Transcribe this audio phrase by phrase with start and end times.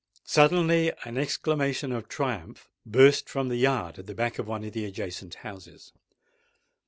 [0.25, 4.73] Suddenly an exclamation of triumph burst from the yard at the back of one of
[4.73, 5.93] the adjacent houses.